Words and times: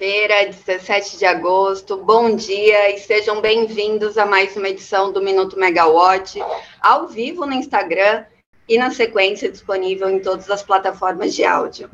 Quinta-feira, 0.00 0.46
17 0.46 1.18
de 1.18 1.26
agosto, 1.26 1.94
bom 1.98 2.34
dia 2.34 2.94
e 2.94 2.98
sejam 2.98 3.38
bem-vindos 3.42 4.16
a 4.16 4.24
mais 4.24 4.56
uma 4.56 4.70
edição 4.70 5.12
do 5.12 5.20
Minuto 5.20 5.58
Megawatt, 5.58 6.42
ao 6.80 7.06
vivo 7.06 7.44
no 7.44 7.52
Instagram 7.52 8.24
e 8.66 8.78
na 8.78 8.90
sequência 8.90 9.52
disponível 9.52 10.08
em 10.08 10.18
todas 10.18 10.48
as 10.48 10.62
plataformas 10.62 11.34
de 11.34 11.44
áudio. 11.44 11.90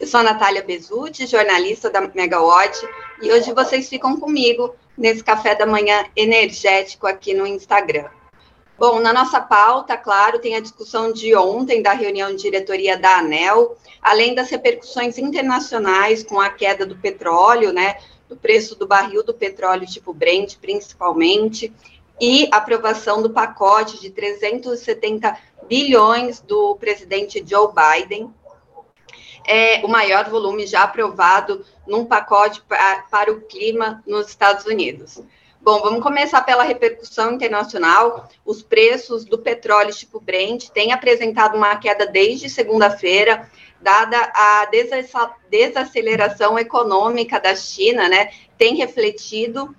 Eu 0.00 0.06
sou 0.06 0.20
a 0.20 0.22
Natália 0.22 0.62
Bezutti, 0.62 1.26
jornalista 1.26 1.90
da 1.90 2.00
Megawatt, 2.00 2.80
e 3.20 3.30
hoje 3.30 3.52
vocês 3.52 3.90
ficam 3.90 4.18
comigo 4.18 4.74
nesse 4.96 5.22
café 5.22 5.54
da 5.54 5.66
manhã 5.66 6.06
energético 6.16 7.06
aqui 7.06 7.34
no 7.34 7.46
Instagram. 7.46 8.08
Bom, 8.78 9.00
na 9.00 9.12
nossa 9.12 9.40
pauta, 9.40 9.96
claro, 9.96 10.38
tem 10.38 10.54
a 10.54 10.60
discussão 10.60 11.12
de 11.12 11.34
ontem 11.34 11.82
da 11.82 11.92
reunião 11.92 12.30
de 12.30 12.40
diretoria 12.40 12.96
da 12.96 13.18
ANEL, 13.18 13.76
além 14.00 14.36
das 14.36 14.50
repercussões 14.50 15.18
internacionais 15.18 16.22
com 16.22 16.40
a 16.40 16.48
queda 16.48 16.86
do 16.86 16.96
petróleo, 16.96 17.72
né, 17.72 17.98
do 18.28 18.36
preço 18.36 18.76
do 18.76 18.86
barril 18.86 19.24
do 19.24 19.34
petróleo 19.34 19.84
tipo 19.84 20.14
Brent, 20.14 20.58
principalmente, 20.58 21.72
e 22.20 22.48
aprovação 22.52 23.20
do 23.20 23.30
pacote 23.30 24.00
de 24.00 24.10
370 24.10 25.36
bilhões 25.66 26.38
do 26.40 26.76
presidente 26.76 27.44
Joe 27.44 27.70
Biden, 27.72 28.32
é 29.44 29.84
o 29.84 29.88
maior 29.88 30.30
volume 30.30 30.68
já 30.68 30.84
aprovado 30.84 31.64
num 31.84 32.04
pacote 32.04 32.62
para, 32.62 33.02
para 33.10 33.32
o 33.32 33.40
clima 33.40 34.04
nos 34.06 34.28
Estados 34.28 34.66
Unidos. 34.66 35.20
Bom, 35.60 35.80
vamos 35.80 36.02
começar 36.02 36.42
pela 36.42 36.62
repercussão 36.62 37.32
internacional. 37.32 38.28
Os 38.44 38.62
preços 38.62 39.24
do 39.24 39.38
petróleo 39.38 39.92
tipo 39.92 40.20
Brent 40.20 40.68
têm 40.68 40.92
apresentado 40.92 41.56
uma 41.56 41.74
queda 41.76 42.06
desde 42.06 42.48
segunda-feira, 42.48 43.50
dada 43.80 44.16
a 44.34 44.68
desaceleração 45.50 46.58
econômica 46.58 47.40
da 47.40 47.56
China, 47.56 48.08
né? 48.08 48.30
Tem 48.56 48.76
refletido 48.76 49.74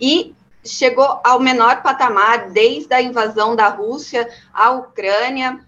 e 0.00 0.34
chegou 0.64 1.20
ao 1.22 1.38
menor 1.38 1.82
patamar 1.82 2.50
desde 2.50 2.94
a 2.94 3.02
invasão 3.02 3.54
da 3.54 3.68
Rússia 3.68 4.28
à 4.54 4.70
Ucrânia. 4.70 5.64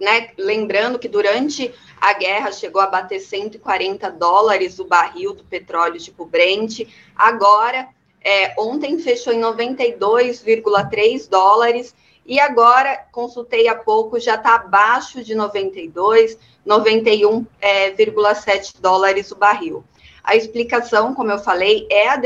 Né? 0.00 0.30
Lembrando 0.38 0.98
que 0.98 1.08
durante 1.08 1.72
a 2.00 2.12
guerra 2.12 2.52
chegou 2.52 2.80
a 2.80 2.86
bater 2.86 3.20
140 3.20 4.10
dólares 4.10 4.78
o 4.78 4.84
barril 4.84 5.34
do 5.34 5.44
petróleo 5.44 5.98
tipo 6.00 6.24
Brent. 6.26 6.80
Agora, 7.16 7.88
é, 8.22 8.54
ontem 8.58 8.98
fechou 8.98 9.32
em 9.32 9.40
92,3 9.40 11.28
dólares 11.28 11.94
e 12.26 12.40
agora, 12.40 13.06
consultei 13.12 13.68
há 13.68 13.74
pouco, 13.74 14.18
já 14.18 14.36
está 14.36 14.54
abaixo 14.54 15.22
de 15.22 15.34
92, 15.34 16.38
91,7 16.66 17.46
é, 17.60 17.90
dólares 18.80 19.30
o 19.30 19.36
barril. 19.36 19.84
A 20.22 20.34
explicação, 20.34 21.14
como 21.14 21.30
eu 21.30 21.38
falei, 21.38 21.86
é 21.90 22.08
a 22.08 22.16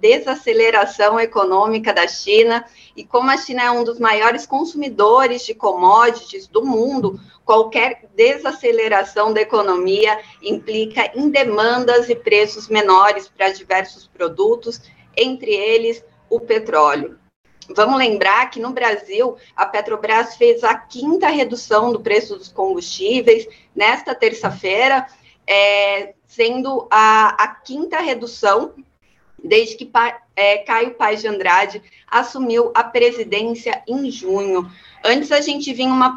desaceleração 0.00 1.18
econômica 1.18 1.92
da 1.92 2.06
China, 2.06 2.64
e 2.96 3.04
como 3.04 3.30
a 3.30 3.36
China 3.36 3.62
é 3.62 3.70
um 3.70 3.84
dos 3.84 3.98
maiores 3.98 4.46
consumidores 4.46 5.44
de 5.44 5.54
commodities 5.54 6.46
do 6.46 6.64
mundo, 6.64 7.20
qualquer 7.44 8.08
desaceleração 8.14 9.32
da 9.32 9.40
economia 9.40 10.18
implica 10.42 11.10
em 11.14 11.30
demandas 11.30 12.08
e 12.08 12.14
preços 12.14 12.68
menores 12.68 13.28
para 13.28 13.50
diversos 13.50 14.06
produtos, 14.06 14.80
entre 15.16 15.52
eles 15.52 16.04
o 16.30 16.40
petróleo. 16.40 17.18
Vamos 17.70 17.98
lembrar 17.98 18.50
que 18.50 18.60
no 18.60 18.70
Brasil 18.70 19.36
a 19.54 19.66
Petrobras 19.66 20.36
fez 20.36 20.64
a 20.64 20.74
quinta 20.74 21.28
redução 21.28 21.92
do 21.92 22.00
preço 22.00 22.36
dos 22.36 22.48
combustíveis 22.48 23.46
nesta 23.74 24.14
terça-feira, 24.14 25.06
é, 25.46 26.14
sendo 26.26 26.86
a, 26.90 27.42
a, 27.42 27.48
quinta 27.48 28.00
redução 28.00 28.74
desde 29.42 29.76
que 29.76 29.90
é, 30.34 30.58
Caio 30.58 30.94
Paz 30.94 31.20
de 31.20 31.28
Andrade 31.28 31.82
assumiu 32.06 32.70
a 32.74 32.82
presidência 32.82 33.82
em 33.86 34.10
junho. 34.10 34.70
Antes 35.04 35.30
a 35.30 35.40
gente 35.40 35.72
via 35.72 35.86
uma, 35.86 36.16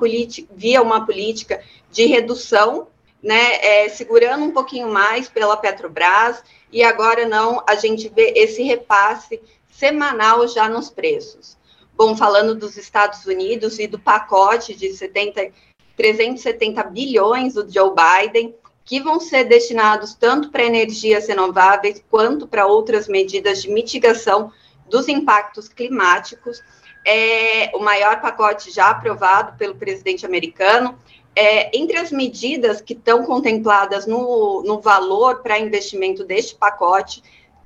via 0.55 0.81
uma 0.81 1.05
política 1.05 1.63
de 1.91 2.05
redução, 2.05 2.87
né, 3.21 3.83
é, 3.83 3.89
segurando 3.89 4.43
um 4.43 4.51
pouquinho 4.51 4.91
mais 4.91 5.29
pela 5.29 5.57
Petrobras, 5.57 6.43
e 6.71 6.83
agora 6.83 7.27
não, 7.27 7.63
a 7.67 7.75
gente 7.75 8.09
vê 8.09 8.33
esse 8.35 8.63
repasse 8.63 9.39
semanal 9.69 10.47
já 10.47 10.67
nos 10.67 10.89
preços. 10.89 11.57
Bom, 11.95 12.15
falando 12.15 12.55
dos 12.55 12.77
Estados 12.77 13.25
Unidos 13.25 13.77
e 13.77 13.85
do 13.85 13.99
pacote 13.99 14.73
de 14.73 14.91
70, 14.93 15.51
370 15.95 16.83
bilhões 16.85 17.53
do 17.53 17.71
Joe 17.71 17.91
Biden, 17.93 18.55
que 18.91 18.99
vão 18.99 19.21
ser 19.21 19.45
destinados 19.45 20.13
tanto 20.13 20.49
para 20.49 20.65
energias 20.65 21.25
renováveis 21.25 22.03
quanto 22.11 22.45
para 22.45 22.67
outras 22.67 23.07
medidas 23.07 23.61
de 23.61 23.71
mitigação 23.71 24.51
dos 24.89 25.07
impactos 25.07 25.69
climáticos. 25.69 26.61
É 27.07 27.71
o 27.73 27.79
maior 27.79 28.19
pacote 28.19 28.69
já 28.69 28.89
aprovado 28.89 29.57
pelo 29.57 29.75
presidente 29.75 30.25
americano. 30.25 30.99
É, 31.33 31.73
entre 31.73 31.99
as 31.99 32.11
medidas 32.11 32.81
que 32.81 32.91
estão 32.91 33.23
contempladas 33.23 34.05
no, 34.05 34.61
no 34.63 34.81
valor 34.81 35.41
para 35.41 35.57
investimento 35.57 36.25
deste 36.25 36.55
pacote 36.55 37.23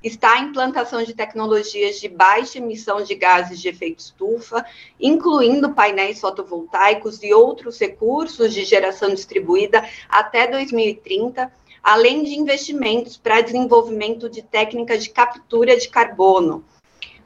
está 0.08 0.34
a 0.34 0.40
implantação 0.40 1.02
de 1.04 1.16
tecnologias 1.16 2.00
de 2.00 2.08
baixa 2.08 2.60
emissão 2.60 3.02
de 3.02 3.16
gases 3.16 3.60
de 3.60 3.70
efeito 3.70 4.00
estufa, 4.00 4.64
incluindo 5.00 5.74
painéis 5.74 6.22
fotovoltaicos 6.22 7.24
e 7.24 7.34
outros 7.34 7.80
recursos 7.80 8.54
de 8.54 8.64
geração 8.64 9.10
distribuída 9.10 9.84
até 10.08 10.46
2030, 10.46 11.52
além 11.82 12.24
de 12.24 12.36
investimentos 12.36 13.18
para 13.18 13.42
desenvolvimento 13.42 14.30
de 14.30 14.44
técnicas 14.44 15.04
de 15.04 15.10
captura 15.10 15.76
de 15.76 15.90
carbono. 15.90 16.64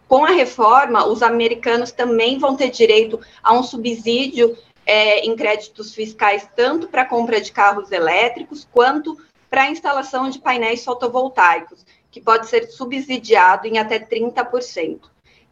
Com 0.07 0.23
a 0.23 0.31
reforma, 0.31 1.05
os 1.05 1.21
americanos 1.21 1.91
também 1.91 2.39
vão 2.39 2.55
ter 2.55 2.71
direito 2.71 3.19
a 3.43 3.53
um 3.53 3.61
subsídio 3.61 4.57
é, 4.85 5.19
em 5.25 5.35
créditos 5.35 5.93
fiscais, 5.93 6.47
tanto 6.55 6.87
para 6.87 7.05
compra 7.05 7.41
de 7.41 7.51
carros 7.51 7.91
elétricos, 7.91 8.65
quanto 8.71 9.17
para 9.49 9.63
a 9.63 9.69
instalação 9.69 10.29
de 10.29 10.39
painéis 10.39 10.85
fotovoltaicos 10.85 11.85
que 12.11 12.19
pode 12.19 12.47
ser 12.47 12.67
subsidiado 12.67 13.67
em 13.67 13.77
até 13.77 13.99
30%. 13.99 15.01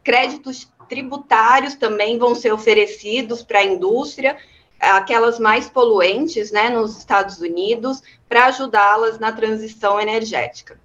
Créditos 0.02 0.68
tributários 0.88 1.74
também 1.74 2.18
vão 2.18 2.34
ser 2.34 2.52
oferecidos 2.52 3.42
para 3.42 3.60
a 3.60 3.64
indústria, 3.64 4.36
aquelas 4.80 5.38
mais 5.38 5.68
poluentes, 5.68 6.50
né, 6.50 6.70
nos 6.70 6.96
Estados 6.96 7.40
Unidos, 7.40 8.02
para 8.28 8.46
ajudá-las 8.46 9.18
na 9.18 9.32
transição 9.32 10.00
energética. 10.00 10.80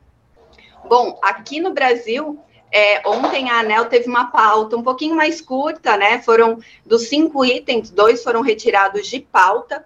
Bom, 0.90 1.18
aqui 1.24 1.60
no 1.62 1.74
Brasil, 1.74 2.40
é, 2.72 3.08
ontem 3.08 3.50
a 3.50 3.60
ANEL 3.60 3.86
teve 3.86 4.10
uma 4.10 4.26
pauta 4.32 4.76
um 4.76 4.84
pouquinho 4.84 5.16
mais 5.16 5.40
curta, 5.40 5.96
né? 5.96 6.22
Foram 6.22 6.60
dos 6.86 7.04
cinco 7.04 7.46
itens, 7.46 7.90
dois 7.90 8.24
foram 8.24 8.42
retirados 8.42 9.08
de 9.08 9.20
pauta, 9.20 9.86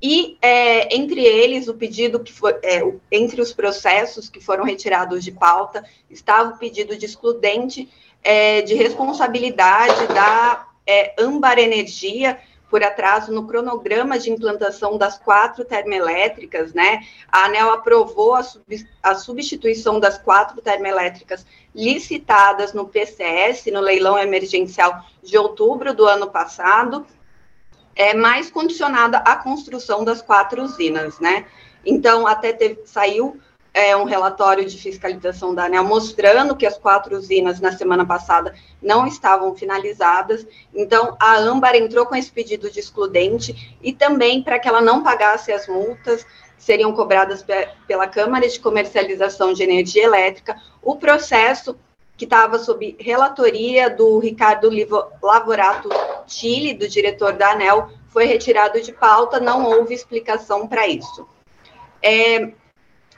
e 0.00 0.36
é, 0.42 0.94
entre 0.94 1.24
eles, 1.24 1.68
o 1.68 1.74
pedido 1.74 2.20
que 2.20 2.32
foi, 2.32 2.52
é, 2.62 2.82
entre 3.10 3.40
os 3.40 3.52
processos 3.52 4.28
que 4.28 4.40
foram 4.40 4.64
retirados 4.64 5.24
de 5.24 5.32
pauta, 5.32 5.84
estava 6.10 6.50
o 6.50 6.58
pedido 6.58 6.96
de 6.96 7.06
excludente 7.06 7.88
é, 8.22 8.60
de 8.62 8.74
responsabilidade 8.74 10.06
da 10.08 10.66
é, 10.86 11.14
Âmbar 11.18 11.58
Energia 11.58 12.38
por 12.68 12.82
atraso 12.82 13.32
no 13.32 13.46
cronograma 13.46 14.18
de 14.18 14.30
implantação 14.30 14.98
das 14.98 15.16
quatro 15.18 15.64
termoelétricas, 15.64 16.74
né? 16.74 17.00
A 17.30 17.44
ANEL 17.44 17.72
aprovou 17.72 18.34
a, 18.34 18.42
sub, 18.42 18.64
a 19.02 19.14
substituição 19.14 20.00
das 20.00 20.18
quatro 20.18 20.60
termoelétricas 20.60 21.46
licitadas 21.74 22.72
no 22.72 22.88
PCS, 22.88 23.66
no 23.66 23.80
leilão 23.80 24.18
emergencial 24.18 25.04
de 25.22 25.38
outubro 25.38 25.94
do 25.94 26.06
ano 26.06 26.28
passado, 26.28 27.06
é 27.96 28.14
mais 28.14 28.50
condicionada 28.50 29.18
à 29.18 29.34
construção 29.36 30.04
das 30.04 30.20
quatro 30.22 30.62
usinas, 30.62 31.18
né? 31.18 31.46
Então, 31.84 32.26
até 32.26 32.52
teve, 32.52 32.80
saiu 32.84 33.40
é, 33.72 33.96
um 33.96 34.04
relatório 34.04 34.64
de 34.64 34.78
fiscalização 34.78 35.54
da 35.54 35.64
ANEL 35.64 35.84
mostrando 35.84 36.56
que 36.56 36.66
as 36.66 36.78
quatro 36.78 37.16
usinas 37.16 37.60
na 37.60 37.72
semana 37.72 38.04
passada 38.04 38.54
não 38.82 39.06
estavam 39.06 39.54
finalizadas. 39.54 40.46
Então, 40.74 41.16
a 41.20 41.36
Âmbar 41.36 41.74
entrou 41.74 42.06
com 42.06 42.14
esse 42.14 42.30
pedido 42.30 42.70
de 42.70 42.80
excludente 42.80 43.76
e 43.82 43.92
também 43.92 44.42
para 44.42 44.58
que 44.58 44.68
ela 44.68 44.80
não 44.80 45.02
pagasse 45.02 45.52
as 45.52 45.66
multas 45.66 46.26
seriam 46.58 46.92
cobradas 46.92 47.44
pela 47.86 48.06
Câmara 48.06 48.48
de 48.48 48.58
Comercialização 48.58 49.52
de 49.52 49.62
Energia 49.62 50.04
Elétrica. 50.04 50.56
O 50.82 50.96
processo 50.96 51.78
que 52.16 52.24
estava 52.24 52.58
sob 52.58 52.96
relatoria 52.98 53.90
do 53.90 54.18
Ricardo 54.18 54.70
Lavorato 55.22 55.88
Chile, 56.26 56.74
do 56.74 56.88
diretor 56.88 57.34
da 57.34 57.52
ANEL, 57.52 57.90
foi 58.08 58.24
retirado 58.24 58.80
de 58.80 58.92
pauta, 58.92 59.38
não 59.38 59.64
houve 59.64 59.94
explicação 59.94 60.66
para 60.66 60.88
isso. 60.88 61.28
É, 62.02 62.52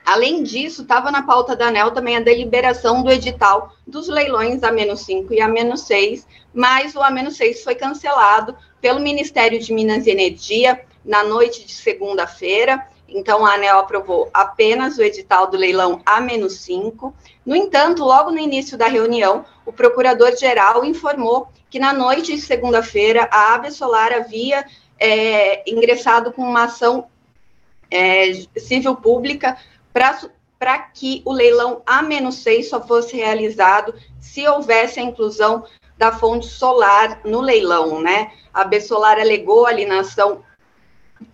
além 0.05 0.43
disso, 0.43 0.83
estava 0.83 1.11
na 1.11 1.23
pauta 1.23 1.55
da 1.55 1.69
ANEL 1.69 1.93
também 1.93 2.17
a 2.17 2.21
deliberação 2.21 3.03
do 3.03 3.11
edital 3.11 3.73
dos 3.87 4.09
leilões 4.09 4.63
A-5 4.63 5.31
e 5.31 5.41
A-6, 5.41 6.27
mas 6.53 6.97
o 6.97 7.01
A-6 7.01 7.63
foi 7.63 7.77
cancelado 7.77 8.57
pelo 8.81 8.99
Ministério 8.99 9.61
de 9.61 9.73
Minas 9.73 10.07
e 10.07 10.11
Energia 10.11 10.81
na 11.05 11.23
noite 11.23 11.65
de 11.65 11.73
segunda-feira. 11.73 12.87
Então, 13.09 13.45
a 13.45 13.55
ANEL 13.55 13.79
aprovou 13.79 14.29
apenas 14.35 14.99
o 14.99 15.03
edital 15.03 15.47
do 15.47 15.57
leilão 15.57 16.03
A-5. 16.05 17.13
No 17.45 17.57
entanto, 17.57 18.05
logo 18.05 18.31
no 18.31 18.39
início 18.39 18.77
da 18.77 18.87
reunião, 18.87 19.45
o 19.65 19.73
procurador-geral 19.73 20.85
informou 20.85 21.49
que 21.71 21.79
na 21.79 21.93
noite 21.93 22.35
de 22.35 22.41
segunda-feira 22.41 23.29
a 23.31 23.55
AB 23.55 23.71
Solar 23.71 24.13
havia 24.13 24.65
é, 24.99 25.71
ingressado 25.71 26.33
com 26.33 26.43
uma 26.43 26.65
ação 26.65 27.07
é, 27.91 28.33
civil 28.59 28.95
pública 28.97 29.57
para 29.93 30.79
que 30.93 31.23
o 31.25 31.33
leilão 31.33 31.83
A-6 31.87 32.65
só 32.65 32.87
fosse 32.87 33.17
realizado 33.17 33.95
se 34.21 34.47
houvesse 34.47 35.01
a 35.01 35.03
inclusão 35.03 35.65
da 35.97 36.13
fonte 36.13 36.47
solar 36.47 37.21
no 37.25 37.41
leilão, 37.41 38.01
né? 38.01 38.31
A 38.55 38.63
AB 38.63 38.81
Solar 38.81 39.19
alegou 39.19 39.67
ali 39.67 39.85
na 39.85 40.01
ação 40.01 40.45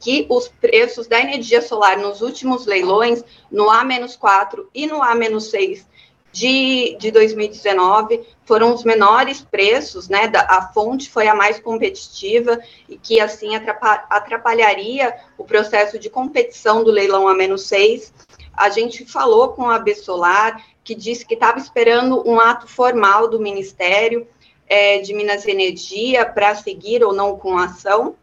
que 0.00 0.26
os 0.28 0.48
preços 0.48 1.06
da 1.06 1.20
energia 1.20 1.60
solar 1.60 1.98
nos 1.98 2.20
últimos 2.20 2.66
leilões, 2.66 3.24
no 3.50 3.70
A-4 3.70 4.66
e 4.74 4.86
no 4.86 5.02
A-6 5.02 5.84
de, 6.32 6.96
de 6.98 7.12
2019, 7.12 8.20
foram 8.44 8.74
os 8.74 8.82
menores 8.82 9.40
preços, 9.40 10.08
né? 10.08 10.26
Da, 10.26 10.40
a 10.40 10.72
fonte 10.72 11.08
foi 11.08 11.28
a 11.28 11.34
mais 11.34 11.60
competitiva 11.60 12.58
e 12.88 12.98
que, 12.98 13.20
assim, 13.20 13.54
atrapalharia 13.54 15.14
o 15.38 15.44
processo 15.44 15.96
de 15.96 16.10
competição 16.10 16.82
do 16.82 16.90
leilão 16.90 17.28
A-6. 17.28 18.12
A 18.52 18.68
gente 18.68 19.04
falou 19.04 19.50
com 19.50 19.70
a 19.70 19.78
B 19.78 19.94
Solar, 19.94 20.60
que 20.82 20.94
disse 20.94 21.24
que 21.24 21.34
estava 21.34 21.58
esperando 21.58 22.28
um 22.28 22.40
ato 22.40 22.66
formal 22.66 23.28
do 23.28 23.40
Ministério 23.40 24.26
é, 24.66 24.98
de 24.98 25.14
Minas 25.14 25.44
e 25.44 25.50
Energia 25.50 26.26
para 26.26 26.54
seguir 26.54 27.04
ou 27.04 27.12
não 27.12 27.38
com 27.38 27.56
a 27.56 27.66
ação. 27.66 28.16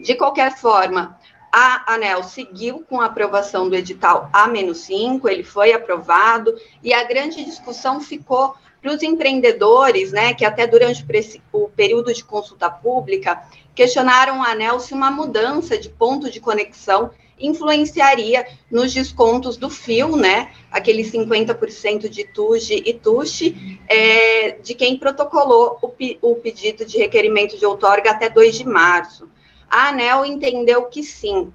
De 0.00 0.14
qualquer 0.14 0.56
forma, 0.56 1.18
a 1.52 1.94
ANEL 1.94 2.22
seguiu 2.22 2.84
com 2.88 3.00
a 3.00 3.06
aprovação 3.06 3.68
do 3.68 3.76
edital 3.76 4.30
A-5, 4.32 5.28
ele 5.28 5.44
foi 5.44 5.72
aprovado, 5.72 6.54
e 6.82 6.94
a 6.94 7.04
grande 7.04 7.44
discussão 7.44 8.00
ficou 8.00 8.54
para 8.80 8.94
os 8.94 9.02
empreendedores, 9.02 10.10
né, 10.10 10.32
que 10.32 10.44
até 10.44 10.66
durante 10.66 11.04
o 11.52 11.68
período 11.68 12.14
de 12.14 12.24
consulta 12.24 12.70
pública 12.70 13.42
questionaram 13.74 14.42
a 14.42 14.52
ANEL 14.52 14.80
se 14.80 14.94
uma 14.94 15.10
mudança 15.10 15.76
de 15.76 15.90
ponto 15.90 16.30
de 16.30 16.40
conexão 16.40 17.10
influenciaria 17.38 18.46
nos 18.70 18.94
descontos 18.94 19.58
do 19.58 19.68
fio, 19.68 20.16
né, 20.16 20.50
aqueles 20.70 21.12
50% 21.12 22.08
de 22.08 22.24
TUJ 22.24 22.82
e 22.86 22.94
TUXE, 22.94 23.80
é, 23.86 24.52
de 24.62 24.74
quem 24.74 24.96
protocolou 24.96 25.78
o, 25.82 25.92
o 26.22 26.36
pedido 26.36 26.86
de 26.86 26.96
requerimento 26.96 27.58
de 27.58 27.66
outorga 27.66 28.12
até 28.12 28.30
2 28.30 28.54
de 28.54 28.64
março. 28.66 29.28
A 29.70 29.88
ANEL 29.88 30.24
entendeu 30.24 30.84
que 30.86 31.02
sim. 31.02 31.52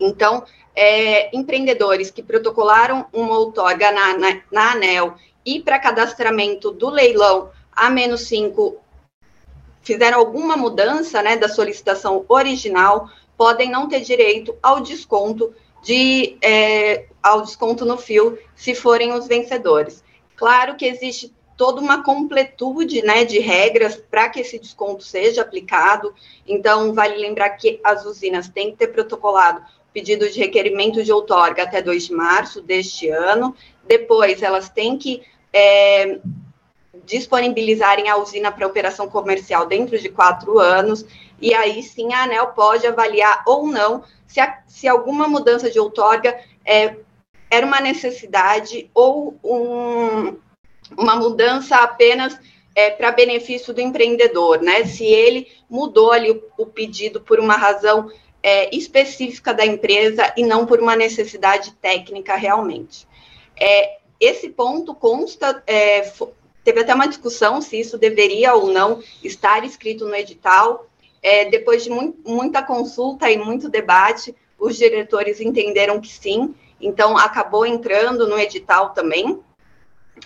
Então, 0.00 0.42
é, 0.74 1.36
empreendedores 1.36 2.10
que 2.10 2.22
protocolaram 2.22 3.06
uma 3.12 3.36
outorga 3.36 3.92
na, 3.92 4.16
na, 4.16 4.40
na 4.50 4.72
ANEL 4.72 5.14
e 5.44 5.60
para 5.60 5.78
cadastramento 5.78 6.70
do 6.70 6.88
leilão 6.88 7.50
A-5 7.72 8.76
fizeram 9.82 10.18
alguma 10.18 10.56
mudança 10.56 11.22
né, 11.22 11.36
da 11.36 11.48
solicitação 11.48 12.24
original, 12.28 13.10
podem 13.36 13.70
não 13.70 13.88
ter 13.88 14.00
direito 14.00 14.56
ao 14.62 14.80
desconto 14.80 15.54
de 15.82 16.36
é, 16.42 17.06
ao 17.22 17.42
desconto 17.42 17.84
no 17.84 17.96
fio 17.96 18.38
se 18.54 18.74
forem 18.74 19.12
os 19.12 19.26
vencedores. 19.26 20.04
Claro 20.36 20.76
que 20.76 20.86
existe 20.86 21.34
toda 21.60 21.78
uma 21.78 22.02
completude 22.02 23.02
né, 23.02 23.22
de 23.22 23.38
regras 23.38 23.94
para 23.94 24.30
que 24.30 24.40
esse 24.40 24.58
desconto 24.58 25.04
seja 25.04 25.42
aplicado. 25.42 26.14
Então, 26.48 26.94
vale 26.94 27.18
lembrar 27.18 27.50
que 27.50 27.78
as 27.84 28.06
usinas 28.06 28.48
têm 28.48 28.70
que 28.70 28.78
ter 28.78 28.86
protocolado 28.86 29.60
pedido 29.92 30.26
de 30.30 30.38
requerimento 30.38 31.04
de 31.04 31.12
outorga 31.12 31.64
até 31.64 31.82
2 31.82 32.06
de 32.06 32.14
março 32.14 32.62
deste 32.62 33.10
ano. 33.10 33.54
Depois, 33.86 34.42
elas 34.42 34.70
têm 34.70 34.96
que 34.96 35.22
é, 35.52 36.18
disponibilizarem 37.04 38.08
a 38.08 38.16
usina 38.16 38.50
para 38.50 38.66
operação 38.66 39.06
comercial 39.06 39.66
dentro 39.66 39.98
de 39.98 40.08
quatro 40.08 40.58
anos. 40.58 41.04
E 41.38 41.52
aí 41.52 41.82
sim 41.82 42.14
a 42.14 42.22
ANEL 42.22 42.46
pode 42.52 42.86
avaliar 42.86 43.42
ou 43.46 43.66
não 43.66 44.02
se, 44.26 44.40
a, 44.40 44.62
se 44.66 44.88
alguma 44.88 45.28
mudança 45.28 45.70
de 45.70 45.78
outorga 45.78 46.40
é, 46.64 46.96
era 47.50 47.66
uma 47.66 47.80
necessidade 47.80 48.90
ou 48.94 49.38
um, 49.44 50.38
uma 50.96 51.16
mudança 51.16 51.76
apenas 51.76 52.38
é, 52.74 52.90
para 52.90 53.12
benefício 53.12 53.74
do 53.74 53.80
empreendedor, 53.80 54.60
né? 54.62 54.84
Se 54.84 55.04
ele 55.04 55.48
mudou 55.68 56.12
ali 56.12 56.30
o, 56.30 56.42
o 56.58 56.66
pedido 56.66 57.20
por 57.20 57.38
uma 57.40 57.54
razão 57.54 58.10
é, 58.42 58.74
específica 58.74 59.52
da 59.52 59.66
empresa 59.66 60.32
e 60.36 60.44
não 60.44 60.66
por 60.66 60.80
uma 60.80 60.96
necessidade 60.96 61.72
técnica 61.80 62.34
realmente. 62.36 63.06
É, 63.58 63.98
esse 64.18 64.50
ponto 64.50 64.94
consta, 64.94 65.62
é, 65.66 66.10
teve 66.64 66.80
até 66.80 66.94
uma 66.94 67.08
discussão 67.08 67.60
se 67.60 67.78
isso 67.78 67.98
deveria 67.98 68.54
ou 68.54 68.68
não 68.68 69.02
estar 69.22 69.64
escrito 69.64 70.06
no 70.06 70.14
edital. 70.14 70.86
É, 71.22 71.46
depois 71.46 71.84
de 71.84 71.90
mu 71.90 72.16
muita 72.24 72.62
consulta 72.62 73.30
e 73.30 73.36
muito 73.36 73.68
debate, 73.68 74.34
os 74.58 74.76
diretores 74.76 75.40
entenderam 75.40 76.00
que 76.00 76.08
sim, 76.08 76.54
então 76.80 77.16
acabou 77.16 77.66
entrando 77.66 78.26
no 78.26 78.38
edital 78.38 78.90
também. 78.90 79.38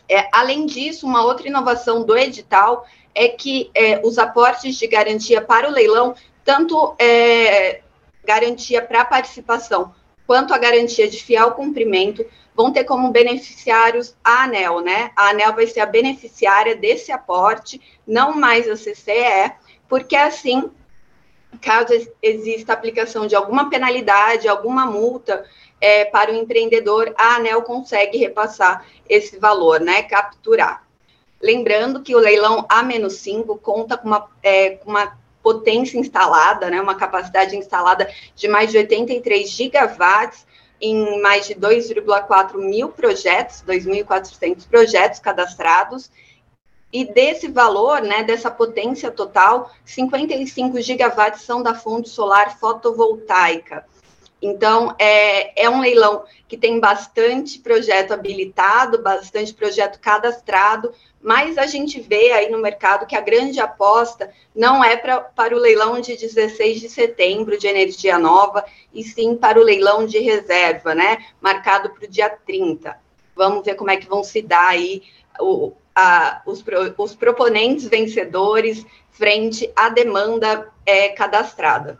É, 0.08 0.28
além 0.32 0.66
disso, 0.66 1.06
uma 1.06 1.24
outra 1.24 1.48
inovação 1.48 2.02
do 2.02 2.16
edital 2.16 2.86
é 3.14 3.28
que 3.28 3.70
é, 3.74 4.00
os 4.04 4.18
aportes 4.18 4.76
de 4.76 4.86
garantia 4.86 5.40
para 5.40 5.68
o 5.68 5.72
leilão, 5.72 6.14
tanto 6.44 6.94
é, 6.98 7.80
garantia 8.24 8.82
para 8.82 9.04
participação 9.04 9.94
quanto 10.26 10.54
a 10.54 10.58
garantia 10.58 11.08
de 11.08 11.22
fiel 11.22 11.52
cumprimento, 11.52 12.24
vão 12.54 12.72
ter 12.72 12.84
como 12.84 13.10
beneficiários 13.10 14.16
a 14.22 14.44
ANEL, 14.44 14.80
né? 14.80 15.10
A 15.16 15.30
ANEL 15.30 15.54
vai 15.54 15.66
ser 15.66 15.80
a 15.80 15.86
beneficiária 15.86 16.74
desse 16.74 17.12
aporte, 17.12 17.80
não 18.06 18.34
mais 18.34 18.68
a 18.68 18.74
CCE, 18.74 19.52
porque 19.88 20.16
assim, 20.16 20.70
caso 21.58 21.92
exista 22.22 22.72
aplicação 22.72 23.26
de 23.26 23.34
alguma 23.34 23.70
penalidade, 23.70 24.48
alguma 24.48 24.86
multa, 24.86 25.44
é, 25.80 26.04
para 26.04 26.32
o 26.32 26.34
empreendedor, 26.34 27.12
a 27.16 27.36
ANEL 27.36 27.62
consegue 27.62 28.18
repassar 28.18 28.86
esse 29.08 29.38
valor, 29.38 29.80
né? 29.80 30.02
Capturar. 30.02 30.84
Lembrando 31.42 32.02
que 32.02 32.14
o 32.14 32.18
leilão 32.18 32.64
A-5 32.68 33.58
conta 33.60 33.98
com 33.98 34.08
uma, 34.08 34.30
é, 34.42 34.70
com 34.70 34.90
uma 34.90 35.18
potência 35.42 35.98
instalada, 35.98 36.70
né, 36.70 36.80
uma 36.80 36.94
capacidade 36.94 37.54
instalada 37.54 38.10
de 38.34 38.48
mais 38.48 38.70
de 38.70 38.78
83 38.78 39.50
gigawatts 39.50 40.46
em 40.80 41.20
mais 41.20 41.46
de 41.46 41.54
2,4 41.54 42.56
mil 42.56 42.88
projetos, 42.88 43.62
2.400 43.66 44.66
projetos 44.66 45.20
cadastrados, 45.20 46.10
e 46.94 47.04
desse 47.04 47.48
valor, 47.48 48.02
né, 48.02 48.22
dessa 48.22 48.48
potência 48.48 49.10
total, 49.10 49.68
55 49.84 50.80
gigawatts 50.80 51.42
são 51.42 51.60
da 51.60 51.74
fonte 51.74 52.08
solar 52.08 52.56
fotovoltaica. 52.56 53.84
Então, 54.40 54.94
é, 54.96 55.64
é 55.64 55.68
um 55.68 55.80
leilão 55.80 56.22
que 56.46 56.56
tem 56.56 56.78
bastante 56.78 57.58
projeto 57.58 58.12
habilitado, 58.12 59.02
bastante 59.02 59.52
projeto 59.52 59.98
cadastrado, 59.98 60.92
mas 61.20 61.58
a 61.58 61.66
gente 61.66 62.00
vê 62.00 62.30
aí 62.30 62.48
no 62.48 62.60
mercado 62.60 63.06
que 63.06 63.16
a 63.16 63.20
grande 63.20 63.58
aposta 63.58 64.30
não 64.54 64.84
é 64.84 64.96
pra, 64.96 65.20
para 65.20 65.56
o 65.56 65.58
leilão 65.58 66.00
de 66.00 66.16
16 66.16 66.80
de 66.80 66.88
setembro 66.88 67.58
de 67.58 67.66
energia 67.66 68.18
nova, 68.18 68.64
e 68.92 69.02
sim 69.02 69.34
para 69.34 69.58
o 69.58 69.64
leilão 69.64 70.06
de 70.06 70.20
reserva, 70.20 70.94
né? 70.94 71.24
Marcado 71.40 71.90
para 71.90 72.04
o 72.04 72.08
dia 72.08 72.30
30. 72.30 73.02
Vamos 73.34 73.64
ver 73.64 73.74
como 73.74 73.90
é 73.90 73.96
que 73.96 74.08
vão 74.08 74.22
se 74.22 74.40
dar 74.40 74.68
aí 74.68 75.02
o, 75.40 75.72
a, 75.94 76.42
os, 76.46 76.64
os 76.98 77.14
proponentes 77.14 77.86
vencedores 77.86 78.84
frente 79.10 79.70
à 79.76 79.88
demanda 79.88 80.70
é, 80.84 81.10
cadastrada. 81.10 81.98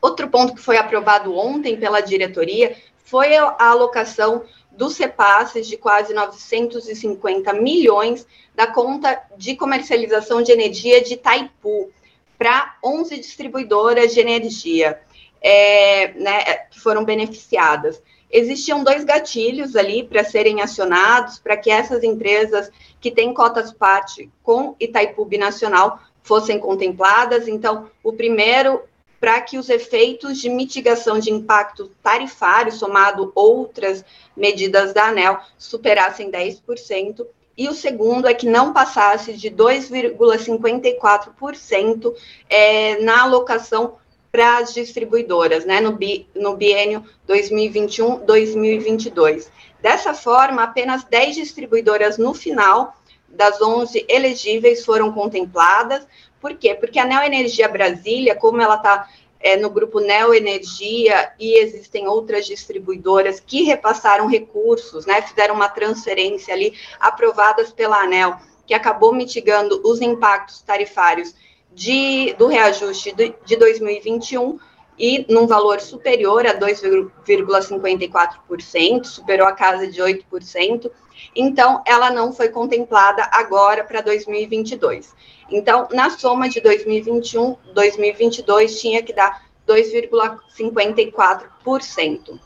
Outro 0.00 0.28
ponto 0.28 0.54
que 0.54 0.60
foi 0.60 0.76
aprovado 0.76 1.34
ontem 1.34 1.76
pela 1.76 2.00
diretoria 2.00 2.76
foi 3.04 3.36
a 3.36 3.54
alocação 3.58 4.44
dos 4.70 4.98
repasses 4.98 5.66
de 5.66 5.76
quase 5.76 6.12
950 6.12 7.52
milhões 7.54 8.26
da 8.54 8.66
conta 8.66 9.20
de 9.36 9.56
comercialização 9.56 10.42
de 10.42 10.52
energia 10.52 11.02
de 11.02 11.14
Itaipu 11.14 11.90
para 12.36 12.76
11 12.84 13.16
distribuidoras 13.16 14.12
de 14.12 14.20
energia 14.20 15.00
é, 15.40 16.12
né, 16.14 16.42
que 16.70 16.78
foram 16.78 17.04
beneficiadas. 17.04 18.02
Existiam 18.30 18.82
dois 18.82 19.04
gatilhos 19.04 19.76
ali 19.76 20.02
para 20.02 20.24
serem 20.24 20.60
acionados 20.60 21.38
para 21.38 21.56
que 21.56 21.70
essas 21.70 22.02
empresas 22.02 22.70
que 23.00 23.10
têm 23.10 23.32
cotas 23.32 23.72
parte 23.72 24.30
com 24.42 24.74
Itaipu 24.80 25.24
Binacional 25.24 26.00
fossem 26.22 26.58
contempladas. 26.58 27.46
Então, 27.46 27.88
o 28.02 28.12
primeiro 28.12 28.82
para 29.20 29.40
que 29.40 29.58
os 29.58 29.70
efeitos 29.70 30.38
de 30.38 30.48
mitigação 30.48 31.18
de 31.18 31.32
impacto 31.32 31.90
tarifário, 32.02 32.70
somado 32.70 33.32
outras 33.34 34.04
medidas 34.36 34.92
da 34.92 35.08
ANEL, 35.08 35.40
superassem 35.56 36.30
10%, 36.30 37.26
e 37.56 37.68
o 37.68 37.72
segundo 37.72 38.28
é 38.28 38.34
que 38.34 38.46
não 38.46 38.74
passasse 38.74 39.32
de 39.32 39.50
2,54% 39.50 42.14
é, 42.50 43.00
na 43.00 43.22
alocação 43.22 43.96
para 44.36 44.58
as 44.58 44.74
distribuidoras, 44.74 45.64
né, 45.64 45.80
no, 45.80 45.92
bi, 45.92 46.28
no 46.34 46.54
biênio 46.54 47.02
2021-2022. 47.26 49.48
Dessa 49.80 50.12
forma, 50.12 50.62
apenas 50.62 51.04
10 51.04 51.36
distribuidoras 51.36 52.18
no 52.18 52.34
final 52.34 52.94
das 53.26 53.62
11 53.62 54.04
elegíveis 54.06 54.84
foram 54.84 55.10
contempladas. 55.10 56.06
Por 56.38 56.54
quê? 56.54 56.74
Porque 56.74 56.98
a 56.98 57.06
Neoenergia 57.06 57.66
Brasília, 57.66 58.36
como 58.36 58.60
ela 58.60 58.74
está 58.74 59.08
é, 59.40 59.56
no 59.56 59.70
grupo 59.70 60.00
Neoenergia 60.00 61.32
e 61.40 61.58
existem 61.58 62.06
outras 62.06 62.44
distribuidoras 62.44 63.40
que 63.40 63.62
repassaram 63.62 64.26
recursos, 64.26 65.06
né, 65.06 65.22
fizeram 65.22 65.54
uma 65.54 65.70
transferência 65.70 66.52
ali 66.52 66.74
aprovadas 67.00 67.72
pela 67.72 68.02
ANEL, 68.02 68.36
que 68.66 68.74
acabou 68.74 69.14
mitigando 69.14 69.80
os 69.82 70.02
impactos 70.02 70.60
tarifários 70.60 71.34
de, 71.76 72.34
do 72.38 72.46
reajuste 72.46 73.12
de, 73.12 73.34
de 73.44 73.56
2021 73.56 74.58
e 74.98 75.26
num 75.28 75.46
valor 75.46 75.78
superior 75.78 76.46
a 76.46 76.58
2,54%, 76.58 79.04
superou 79.04 79.46
a 79.46 79.52
casa 79.52 79.86
de 79.86 80.00
8%. 80.00 80.90
Então, 81.34 81.82
ela 81.86 82.10
não 82.10 82.32
foi 82.32 82.48
contemplada 82.48 83.28
agora 83.30 83.84
para 83.84 84.00
2022. 84.00 85.14
Então, 85.50 85.86
na 85.92 86.08
soma 86.08 86.48
de 86.48 86.62
2021, 86.62 87.58
2022 87.74 88.80
tinha 88.80 89.02
que 89.02 89.12
dar 89.12 89.44
2,54%. 89.68 92.40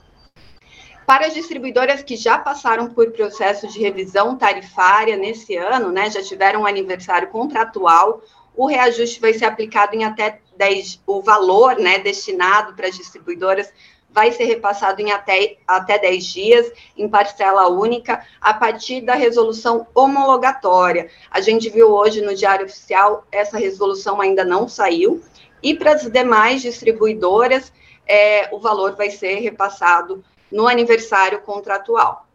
Para 1.07 1.27
as 1.27 1.35
distribuidoras 1.35 2.03
que 2.03 2.17
já 2.17 2.37
passaram 2.37 2.93
por 2.93 3.13
processo 3.13 3.69
de 3.69 3.79
revisão 3.79 4.37
tarifária 4.37 5.17
nesse 5.17 5.55
ano, 5.57 5.93
né, 5.93 6.11
já 6.11 6.21
tiveram 6.21 6.63
um 6.63 6.67
aniversário 6.67 7.29
contratual, 7.29 8.21
o 8.57 8.67
reajuste 8.67 9.21
vai 9.21 9.33
ser 9.33 9.45
aplicado 9.45 9.95
em 9.95 10.05
até 10.05 10.41
10, 10.57 11.03
o 11.07 11.23
valor 11.23 11.77
né, 11.77 11.99
destinado 11.99 12.75
para 12.75 12.89
as 12.89 12.97
distribuidoras 12.97 13.73
vai 14.13 14.33
ser 14.33 14.45
repassado 14.45 15.01
em 15.01 15.13
até, 15.13 15.57
até 15.67 15.99
10 15.99 16.25
dias, 16.25 16.73
em 16.97 17.09
parcela 17.09 17.69
única, 17.69 18.25
a 18.41 18.53
partir 18.53 19.01
da 19.01 19.15
resolução 19.15 19.87
homologatória. 19.95 21.09
A 21.31 21.41
gente 21.41 21.71
viu 21.71 21.91
hoje 21.91 22.21
no 22.21 22.35
Diário 22.35 22.67
Oficial, 22.67 23.25
essa 23.31 23.57
resolução 23.57 24.21
ainda 24.21 24.45
não 24.45 24.69
saiu, 24.69 25.23
e 25.63 25.75
para 25.75 25.93
as 25.93 26.11
demais 26.11 26.63
distribuidoras, 26.63 27.73
é, 28.07 28.49
o 28.53 28.59
valor 28.59 28.97
vai 28.97 29.11
ser 29.11 29.37
repassado 29.37 30.25
no 30.51 30.67
aniversário 30.67 31.41
contratual. 31.43 32.27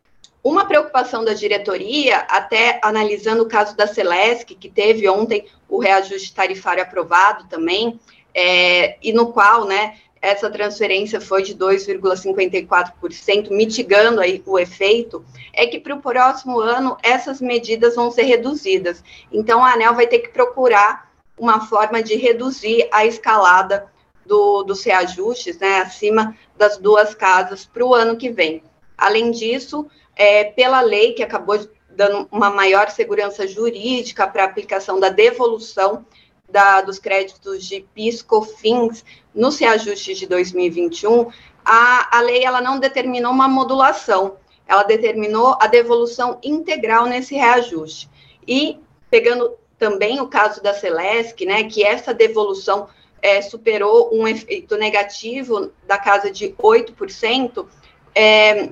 Uma 0.45 0.65
preocupação 0.65 1.25
da 1.25 1.33
diretoria, 1.33 2.17
até 2.29 2.79
analisando 2.83 3.41
o 3.41 3.47
caso 3.47 3.75
da 3.75 3.87
Celesc, 3.87 4.53
que 4.53 4.69
teve 4.69 5.09
ontem 5.09 5.47
o 5.67 5.79
reajuste 5.79 6.35
tarifário 6.35 6.83
aprovado 6.83 7.45
também, 7.49 7.99
é, 8.31 8.95
e 9.01 9.11
no 9.11 9.33
qual, 9.33 9.65
né, 9.65 9.97
essa 10.21 10.47
transferência 10.47 11.19
foi 11.19 11.41
de 11.41 11.55
2,54%, 11.55 13.49
mitigando 13.49 14.21
aí 14.21 14.43
o 14.45 14.59
efeito, 14.59 15.25
é 15.51 15.65
que 15.65 15.79
para 15.79 15.95
o 15.95 15.99
próximo 15.99 16.59
ano 16.59 16.95
essas 17.01 17.41
medidas 17.41 17.95
vão 17.95 18.11
ser 18.11 18.25
reduzidas. 18.25 19.03
Então, 19.31 19.65
a 19.65 19.73
ANEL 19.73 19.95
vai 19.95 20.05
ter 20.05 20.19
que 20.19 20.29
procurar 20.29 21.11
uma 21.35 21.65
forma 21.65 22.03
de 22.03 22.17
reduzir 22.17 22.87
a 22.91 23.03
escalada 23.03 23.91
do, 24.23 24.61
dos 24.61 24.83
reajustes, 24.83 25.57
né, 25.57 25.79
acima 25.79 26.37
das 26.55 26.77
duas 26.77 27.15
casas 27.15 27.65
para 27.65 27.83
o 27.83 27.95
ano 27.95 28.15
que 28.15 28.29
vem. 28.29 28.61
Além 28.97 29.31
disso, 29.31 29.87
é, 30.15 30.45
pela 30.45 30.81
lei 30.81 31.13
que 31.13 31.23
acabou 31.23 31.59
dando 31.89 32.27
uma 32.31 32.49
maior 32.49 32.89
segurança 32.89 33.47
jurídica 33.47 34.27
para 34.27 34.43
a 34.43 34.45
aplicação 34.45 34.99
da 34.99 35.09
devolução 35.09 36.05
da, 36.49 36.81
dos 36.81 36.99
créditos 36.99 37.65
de 37.65 37.85
PIS, 37.93 38.21
COFINS 38.21 39.03
nos 39.33 39.57
reajustes 39.57 40.17
de 40.17 40.27
2021, 40.27 41.29
a, 41.63 42.17
a 42.17 42.21
lei 42.21 42.43
ela 42.43 42.61
não 42.61 42.79
determinou 42.79 43.31
uma 43.31 43.47
modulação, 43.47 44.37
ela 44.67 44.83
determinou 44.83 45.57
a 45.59 45.67
devolução 45.67 46.39
integral 46.43 47.05
nesse 47.07 47.35
reajuste. 47.35 48.09
E 48.47 48.79
pegando 49.09 49.55
também 49.77 50.19
o 50.21 50.27
caso 50.27 50.61
da 50.61 50.73
Celesc, 50.73 51.45
né, 51.45 51.63
que 51.63 51.83
essa 51.83 52.13
devolução 52.13 52.87
é, 53.21 53.41
superou 53.41 54.09
um 54.13 54.27
efeito 54.27 54.77
negativo 54.77 55.71
da 55.85 55.97
casa 55.97 56.29
de 56.29 56.49
8%, 56.49 57.65
é, 58.13 58.69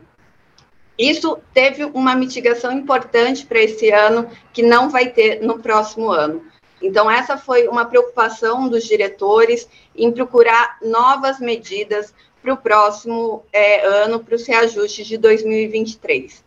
isso 1.10 1.39
teve 1.53 1.86
uma 1.86 2.15
mitigação 2.15 2.72
importante 2.72 3.45
para 3.45 3.60
esse 3.60 3.89
ano, 3.89 4.29
que 4.51 4.62
não 4.62 4.89
vai 4.89 5.10
ter 5.10 5.41
no 5.41 5.60
próximo 5.60 6.12
ano. 6.12 6.43
Então, 6.81 7.10
essa 7.10 7.38
foi 7.38 7.67
uma 7.67 7.86
preocupação 7.86 8.67
dos 8.67 8.83
diretores 8.83 9.67
em 9.95 10.12
procurar 10.12 10.77
novas 10.81 11.39
medidas 11.39 12.13
para 12.41 12.53
o 12.53 12.57
próximo 12.57 13.43
é, 13.53 13.86
ano, 13.86 14.19
para 14.19 14.36
os 14.36 14.45
reajustes 14.45 15.07
de 15.07 15.17
2023. 15.17 16.43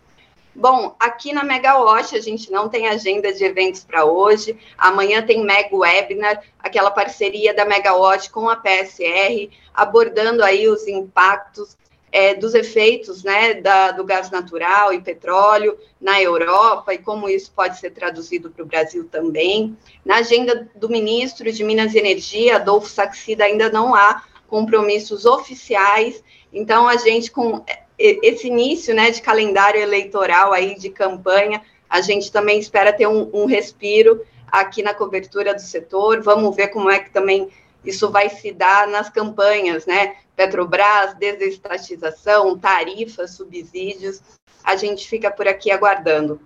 Bom, 0.54 0.94
aqui 0.98 1.34
na 1.34 1.44
Megawatt 1.44 2.16
a 2.16 2.20
gente 2.20 2.50
não 2.50 2.68
tem 2.68 2.88
agenda 2.88 3.32
de 3.32 3.44
eventos 3.44 3.84
para 3.84 4.06
hoje. 4.06 4.58
Amanhã 4.76 5.20
tem 5.20 5.44
Mega 5.44 5.76
Webinar, 5.76 6.42
aquela 6.58 6.90
parceria 6.90 7.52
da 7.52 7.66
Megawatt 7.66 8.30
com 8.30 8.48
a 8.48 8.56
PSR, 8.56 9.50
abordando 9.74 10.42
aí 10.42 10.66
os 10.66 10.86
impactos 10.86 11.76
é, 12.12 12.34
dos 12.34 12.54
efeitos 12.54 13.22
né, 13.22 13.54
da, 13.54 13.90
do 13.90 14.04
gás 14.04 14.30
natural 14.30 14.92
e 14.92 15.00
petróleo 15.00 15.76
na 16.00 16.20
Europa 16.20 16.94
e 16.94 16.98
como 16.98 17.28
isso 17.28 17.52
pode 17.54 17.78
ser 17.78 17.90
traduzido 17.90 18.50
para 18.50 18.62
o 18.62 18.66
Brasil 18.66 19.08
também. 19.10 19.76
Na 20.04 20.16
agenda 20.16 20.68
do 20.74 20.88
ministro 20.88 21.50
de 21.50 21.64
Minas 21.64 21.94
e 21.94 21.98
Energia, 21.98 22.56
Adolfo 22.56 22.88
Saxida, 22.88 23.44
ainda 23.44 23.70
não 23.70 23.94
há 23.94 24.22
compromissos 24.48 25.24
oficiais, 25.26 26.22
então 26.52 26.88
a 26.88 26.96
gente, 26.96 27.30
com 27.30 27.64
esse 27.98 28.46
início 28.46 28.94
né, 28.94 29.10
de 29.10 29.20
calendário 29.20 29.80
eleitoral 29.80 30.52
aí 30.52 30.78
de 30.78 30.90
campanha, 30.90 31.62
a 31.88 32.00
gente 32.00 32.30
também 32.30 32.58
espera 32.58 32.92
ter 32.92 33.06
um, 33.06 33.30
um 33.32 33.46
respiro 33.46 34.24
aqui 34.46 34.82
na 34.82 34.94
cobertura 34.94 35.54
do 35.54 35.60
setor. 35.60 36.22
Vamos 36.22 36.54
ver 36.54 36.68
como 36.68 36.90
é 36.90 36.98
que 36.98 37.10
também 37.10 37.48
isso 37.84 38.10
vai 38.10 38.28
se 38.28 38.52
dar 38.52 38.86
nas 38.88 39.08
campanhas, 39.08 39.86
né? 39.86 40.16
Petrobras, 40.36 41.14
desestatização, 41.14 42.58
tarifas, 42.58 43.32
subsídios. 43.32 44.20
A 44.62 44.76
gente 44.76 45.08
fica 45.08 45.30
por 45.30 45.48
aqui 45.48 45.70
aguardando. 45.70 46.40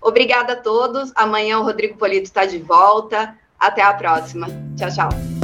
Obrigada 0.00 0.52
a 0.52 0.56
todos. 0.56 1.10
Amanhã 1.14 1.58
o 1.58 1.64
Rodrigo 1.64 1.96
Polito 1.96 2.24
está 2.24 2.44
de 2.44 2.58
volta. 2.58 3.36
Até 3.58 3.82
a 3.82 3.92
próxima. 3.94 4.46
Tchau, 4.76 4.90
tchau. 4.90 5.39